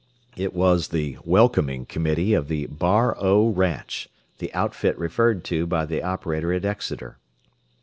[0.35, 5.85] It was the "welcoming committee" of the Bar O ranch, the "outfit" referred to by
[5.85, 7.19] the operator at Exeter.